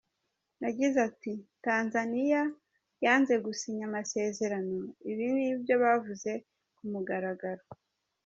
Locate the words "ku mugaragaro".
6.75-7.63